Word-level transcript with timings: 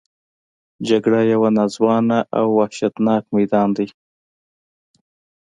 جګړه 0.87 1.19
یو 1.31 1.41
ناځوانه 1.57 2.19
او 2.39 2.45
وحشتناک 2.57 3.23
میدان 3.35 3.69
دی 3.77 3.87